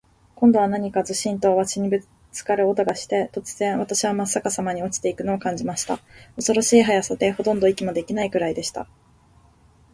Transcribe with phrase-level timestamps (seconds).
[0.33, 5.99] 今度は何かズシンと鷲にぶっつかる音がして、突然、私はまっ逆さまに落ちて行くのを感じました。
[6.35, 8.87] 恐ろしい速さで、ほとんど息もできないくらいでした。